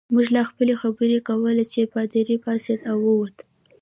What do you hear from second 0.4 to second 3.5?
خپلې خبرې کولې چې پادري پاڅېد او ووت.